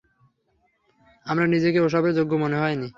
আমার 1.25 1.47
নিজেকে 1.49 1.79
ওসবের 1.79 2.13
যোগ্য 2.13 2.33
মনে 2.35 2.57
হয়নি। 2.57 2.87